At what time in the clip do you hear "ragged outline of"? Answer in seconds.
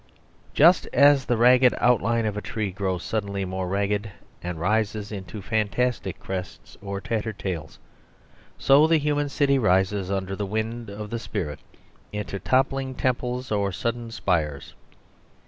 1.37-2.35